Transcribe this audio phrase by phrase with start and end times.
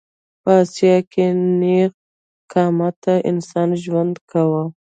[0.43, 1.25] په اسیا کې
[1.61, 1.91] نېغ
[2.51, 4.63] قامته انسان ژوند کاوه.